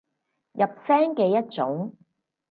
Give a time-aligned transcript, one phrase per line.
[0.53, 1.93] 入聲嘅一種